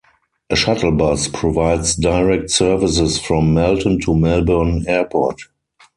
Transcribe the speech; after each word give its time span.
A 0.49 0.55
shuttle 0.55 0.91
bus 0.93 1.27
provides 1.27 1.93
direct 1.93 2.49
services 2.49 3.19
from 3.19 3.53
Melton 3.53 3.99
to 3.99 4.15
Melbourne 4.15 4.83
Airport. 4.87 5.41